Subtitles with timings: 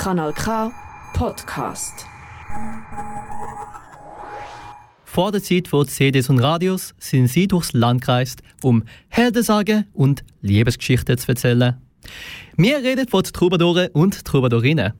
[0.00, 0.72] Kanal K
[1.12, 2.06] Podcast.
[5.04, 10.24] Vor der Zeit von CDs und Radios sind sie durchs Land gereist, um Heldensagen und
[10.40, 11.76] Liebesgeschichten zu erzählen.
[12.56, 14.94] Wir reden von Troubadouren und Troubadorinnen.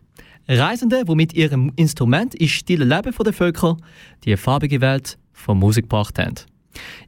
[0.46, 3.79] Reisende, die mit ihrem Instrument ins stille Leben der Völker
[4.25, 6.35] die farbige Welt von Musik gebracht haben.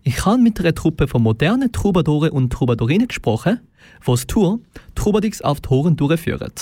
[0.02, 3.60] Ich habe mit einer Truppe von modernen Troubadouren und Troubadorinnen gesprochen,
[4.00, 4.60] die das Tour
[4.94, 6.52] Troubadix auf Toren durchführen.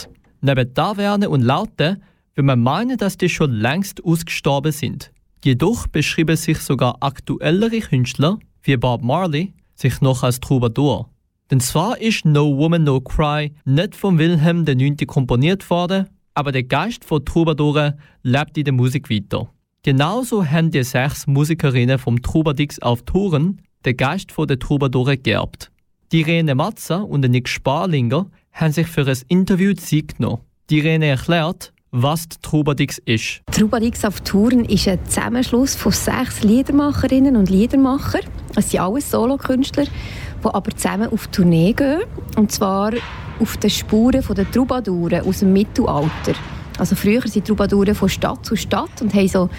[0.41, 2.03] Neben Tavernen und Lauten
[2.35, 5.13] will man meinen, dass die schon längst ausgestorben sind.
[5.45, 11.11] Jedoch beschreiben sich sogar aktuellere Künstler wie Bob Marley sich noch als Troubadour.
[11.51, 15.07] Denn zwar ist No Woman No Cry nicht von Wilhelm IX.
[15.07, 19.51] komponiert worden, aber der Geist von Troubadouren lebt in der Musik weiter.
[19.83, 25.71] Genauso haben die sechs Musikerinnen vom Troubadix auf Touren den Geist von der Troubadouren geerbt.
[26.13, 30.41] Die Rene Matzer und der Nick Sparlinger haben sich für ein Interview Zeit genommen.
[30.71, 33.43] Die Rene erklärt, was die Troubadix ist.
[33.51, 38.21] Troubadix auf Touren ist ein Zusammenschluss von sechs Liedermacherinnen und Liedermacher.
[38.55, 42.03] Es sind alles Solokünstler, die aber zusammen auf Tournee gehen.
[42.37, 42.93] Und zwar
[43.41, 46.35] auf den Spuren der Troubadouren aus dem Mittelalter.
[46.79, 49.51] Also früher sind Troubadouren von Stadt zu Stadt und haben so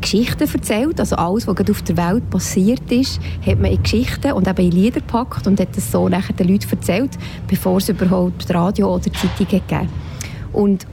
[0.00, 0.98] Geschichten erzählt.
[1.00, 4.72] Also alles, was auf der Welt passiert ist, hat man in Geschichten und eben in
[4.72, 7.10] Lieder gepackt und hat das so nachher den Leuten erzählt,
[7.46, 9.88] bevor es überhaupt Radio oder Zeitungen gegeben
[10.52, 10.86] Und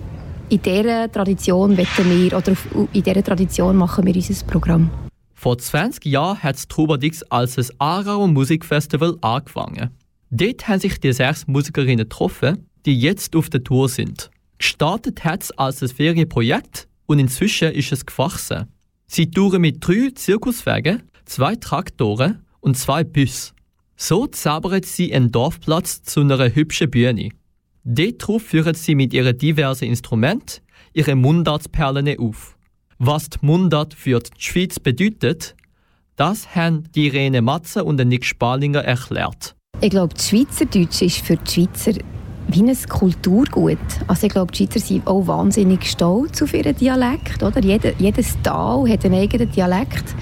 [0.49, 2.53] in dieser Tradition wir, oder
[2.93, 4.89] in dieser Tradition machen wir unser Programm.
[5.33, 9.91] Vor 20 Jahren hat das Trubadix als ein Aargauer Musikfestival angefangen.
[10.29, 14.31] Dort haben sich die sechs Musikerinnen getroffen, die jetzt auf der Tour sind.
[14.57, 18.67] Gestartet hat es als ein Ferienprojekt und inzwischen ist es gewachsen.
[19.09, 23.55] Sie touren mit drei Zirkuswagen, zwei Traktoren und zwei Bussen.
[23.95, 27.29] So zaubern sie einen Dorfplatz zu einer hübschen Bühne.
[27.83, 30.61] Dort führen sie mit ihren diversen Instrumenten
[30.93, 32.57] ihre Mundartperlen auf.
[32.99, 35.55] Was die Mundart für die Schweiz bedeutet,
[36.15, 39.55] das haben die Irene Matze und Nick Spalinger erklärt.
[39.79, 41.93] Ich glaube, das Schweizerdeutsch ist für die Schweizer
[42.47, 43.77] wie ein Kulturgut.
[44.07, 47.43] Also ich glaube, die Schweizer sind auch wahnsinnig stolz auf ihren Dialekt.
[47.43, 47.61] Oder?
[47.61, 50.15] Jede, jedes Tal hat einen eigenen Dialekt.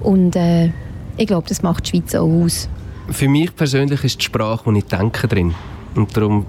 [0.00, 0.70] Und äh,
[1.16, 2.68] ich glaube, das macht die Schweiz auch aus.
[3.10, 5.54] Für mich persönlich ist die Sprache, die ich denke, drin.
[5.94, 6.46] Und darum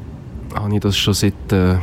[0.53, 1.81] habe ich das schon seit der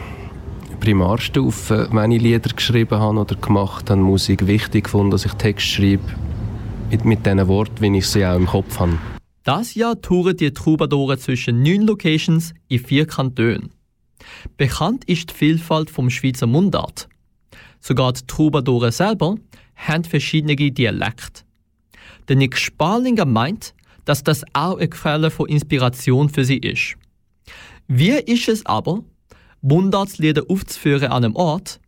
[0.81, 5.66] Primarstufe, wenn ich Lieder geschrieben habe oder gemacht habe, Musik wichtig gefunden, dass ich Text
[5.66, 6.03] schreibe
[6.91, 8.99] mit, mit diesen Worten, wie ich sie auch im Kopf habe.
[9.45, 13.71] Das Jahr touren die Troubadouren zwischen neun Locations in vier Kantonen.
[14.57, 17.09] Bekannt ist die Vielfalt vom Schweizer Mundart.
[17.81, 19.35] Sogar die Troubadouren selber
[19.75, 21.43] haben verschiedene Dialekte.
[22.29, 26.95] Der Nick Sparlinger meint, dass das auch eine Quelle von Inspiration für sie ist.
[27.89, 29.03] Wie ist es aber,
[29.61, 31.81] Mundartslieder aufzuführen an einem Ort,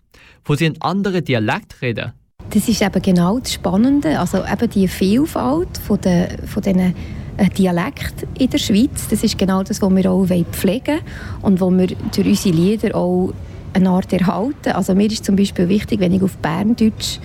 [0.44, 2.14] wo sie einen anderen Dialekt reden?
[2.50, 6.94] Das ist eben genau das Spannende, also eben die Vielfalt von, den, von diesen
[7.56, 9.08] Dialekt in der Schweiz.
[9.10, 11.00] Das ist genau das, was wir auch pflegen wollen
[11.42, 13.32] und wo wir durch unsere Lieder auch
[13.72, 14.72] eine Art erhalten.
[14.72, 17.18] Also mir ist zum Beispiel wichtig, wenn ich auf Berndeutsch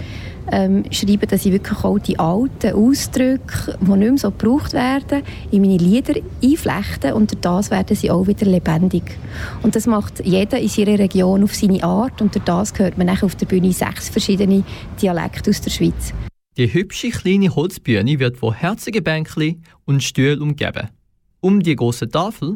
[0.51, 5.21] ähm, schreibe, dass ich wirklich auch die alten Ausdrücke, die nicht mehr so gebraucht werden,
[5.51, 9.03] in meine Lieder einflechte und durch das werden sie auch wieder lebendig.
[9.61, 13.09] Und das macht jeder in seiner Region auf seine Art und durch das hört man
[13.09, 14.63] auf der Bühne sechs verschiedene
[14.99, 16.13] Dialekte aus der Schweiz.
[16.59, 20.89] Die hübsche kleine Holzbühne wird von herzigen Bänkchen und Stühlen umgeben.
[21.39, 22.55] Um die große Tafel,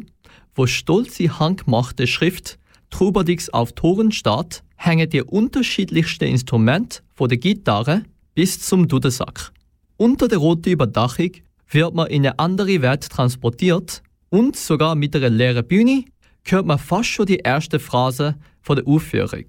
[0.54, 2.58] wo stolze handgemachte Schrift
[2.90, 8.02] Trubadix auf Toren steht, hängen die unterschiedlichsten Instrumente von der Gitarre
[8.34, 9.52] bis zum Dudelsack.
[9.96, 11.30] Unter der roten Überdachung
[11.70, 16.04] wird man in eine andere Welt transportiert und sogar mit einer leeren Bühne
[16.42, 19.46] hört man fast schon die erste Phrase von der Aufführung.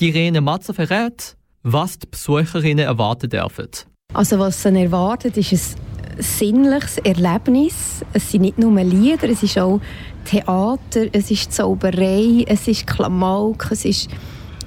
[0.00, 3.68] Die Rene Matzer verrät, was die Besucherinnen erwarten dürfen.
[4.14, 8.04] Also was sie erwartet, ist ein sinnliches Erlebnis.
[8.12, 9.80] Es sind nicht nur Lieder, es ist auch
[10.24, 14.10] Theater, es ist Zauberei, es ist Klamauk, es ist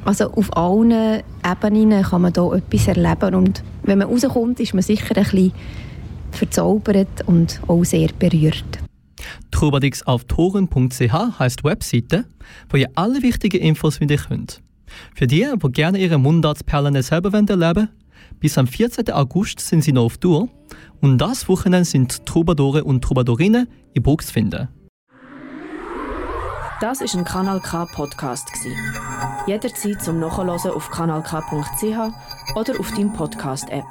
[0.04, 4.84] also auf allen Ebenen kann man hier etwas erleben und wenn man rauskommt, ist man
[4.84, 5.52] sicher ein bisschen
[6.30, 8.80] verzaubert und auch sehr berührt.
[9.50, 12.26] Trubadix auf toren.ch heisst Webseite,
[12.70, 14.62] wo ihr alle wichtigen Infos finden könnt.
[15.16, 17.90] Für die, die gerne ihre Mundartsperlen selber erleben wollen,
[18.40, 19.12] bis am 14.
[19.12, 20.50] August sind sie noch auf Tour
[21.02, 24.68] und das Wochenende sind Troubadoure und Troubadorinnen in Bruck finden.
[26.82, 28.50] Das ist ein Kanal K Podcast
[29.48, 33.86] Jederzeit zum Nachhören auf kanalk.ch oder auf deinem Podcast App.